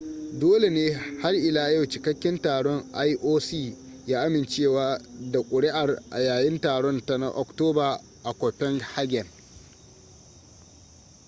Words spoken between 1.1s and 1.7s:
har ila